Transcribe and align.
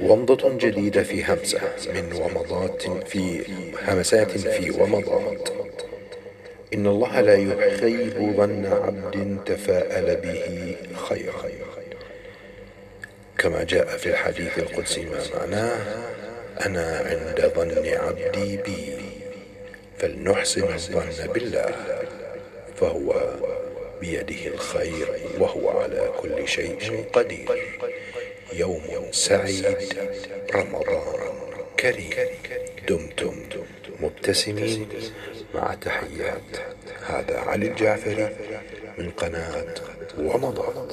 ومضة 0.00 0.56
جديدة 0.58 1.02
في 1.02 1.24
همسة 1.24 1.60
من 1.94 2.12
ومضات 2.12 2.82
في 3.08 3.44
همسات 3.88 4.30
في 4.30 4.70
ومضات. 4.70 5.48
إن 6.74 6.86
الله 6.86 7.20
لا 7.20 7.34
يخيب 7.34 8.34
ظن 8.36 8.66
عبد 8.66 9.38
تفاءل 9.46 10.16
به 10.16 10.76
خيرا. 10.94 11.32
كما 13.38 13.64
جاء 13.64 13.86
في 13.96 14.08
الحديث 14.08 14.58
القدسي 14.58 15.04
ما 15.04 15.20
معناه؟ 15.38 15.78
أنا 16.66 16.98
عند 17.06 17.52
ظن 17.56 17.88
عبدي 17.88 18.56
بي 18.56 18.92
فلنحسن 19.98 20.74
الظن 20.74 21.32
بالله 21.34 21.74
فهو 22.76 23.34
بيده 24.00 24.46
الخير 24.46 25.08
وهو 25.38 25.70
على 25.70 26.10
كل 26.20 26.48
شيء 26.48 27.04
قدير. 27.12 27.48
يوم 28.52 29.12
سعيد 29.12 29.76
رمضان. 30.54 31.32
كريم. 31.80 32.10
دمتم 32.88 33.34
مبتسمين. 34.00 34.88
مع 35.54 35.74
تحيات. 35.74 36.52
هذا 37.06 37.38
علي 37.38 37.66
الجعفري 37.66 38.36
من 38.98 39.10
قناة 39.10 39.74
ومضات 40.18 40.92